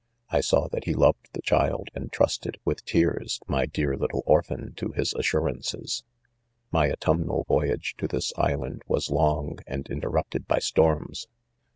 [0.31, 4.23] I saw that he loved the child, and trust ed, with tears, my dear little
[4.25, 5.97] orphan to his as surances.
[5.97, 6.03] c
[6.71, 11.27] My autumnal voyage to this island was long end interrupted by storms.